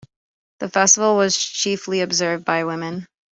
[0.61, 3.05] The festival was chiefly observed by women.